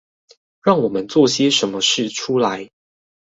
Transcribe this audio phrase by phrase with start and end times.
[0.63, 2.71] 讓我們做些什麼事出來